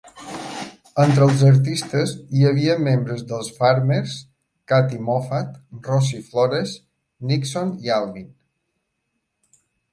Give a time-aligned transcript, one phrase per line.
[1.01, 4.17] Entre els artistes hi havia membres dels Farmers,
[4.73, 6.75] Katy Moffatt, Rosie Flores,
[7.33, 8.29] Nixon i Alvin.